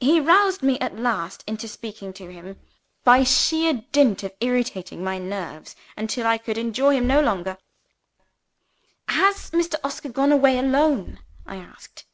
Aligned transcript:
He 0.00 0.20
roused 0.20 0.62
me 0.62 0.78
at 0.78 0.96
last 0.96 1.44
into 1.46 1.68
speaking 1.68 2.14
to 2.14 2.30
him, 2.32 2.58
by 3.04 3.24
sheer 3.24 3.82
dint 3.92 4.22
of 4.22 4.32
irritating 4.40 5.04
my 5.04 5.18
nerves 5.18 5.76
until 5.98 6.26
I 6.26 6.38
could 6.38 6.56
endure 6.56 6.94
him 6.94 7.06
no 7.06 7.20
longer. 7.20 7.58
"Has 9.08 9.50
Mr. 9.50 9.74
Oscar 9.84 10.08
gone 10.08 10.32
away 10.32 10.58
alone?" 10.58 11.18
I 11.44 11.56
asked. 11.56 12.06